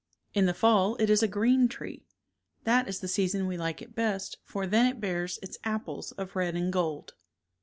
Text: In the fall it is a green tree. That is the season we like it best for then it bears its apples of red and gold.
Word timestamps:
In 0.33 0.47
the 0.47 0.55
fall 0.55 0.95
it 0.95 1.11
is 1.11 1.21
a 1.21 1.27
green 1.27 1.67
tree. 1.67 2.07
That 2.63 2.87
is 2.87 3.01
the 3.01 3.07
season 3.07 3.45
we 3.45 3.55
like 3.55 3.83
it 3.83 3.93
best 3.93 4.39
for 4.45 4.65
then 4.65 4.87
it 4.87 4.99
bears 4.99 5.37
its 5.43 5.59
apples 5.63 6.11
of 6.13 6.35
red 6.35 6.55
and 6.55 6.73
gold. 6.73 7.13